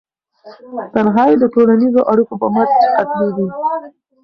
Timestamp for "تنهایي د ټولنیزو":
0.93-2.01